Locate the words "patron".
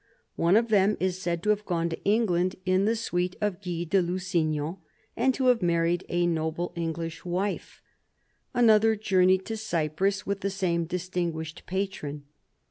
11.67-12.23